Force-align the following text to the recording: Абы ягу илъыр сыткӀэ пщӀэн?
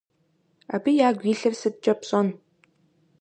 Абы 0.75 0.91
ягу 1.09 1.25
илъыр 1.31 1.53
сыткӀэ 1.61 1.93
пщӀэн? 1.99 2.27